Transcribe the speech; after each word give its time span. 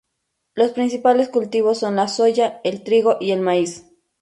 Los 0.55 0.71
principales 0.71 1.29
cultivos 1.29 1.77
son 1.77 1.95
la 1.95 2.07
soja, 2.07 2.59
el 2.63 2.83
trigo 2.83 3.17
y 3.19 3.33
el 3.33 3.41
maíz. 3.41 3.85